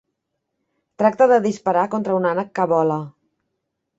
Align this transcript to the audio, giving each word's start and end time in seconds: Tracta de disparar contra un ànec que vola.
Tracta 1.01 1.27
de 1.33 1.37
disparar 1.43 1.83
contra 1.95 2.17
un 2.21 2.27
ànec 2.31 2.51
que 2.61 2.67
vola. 2.75 2.99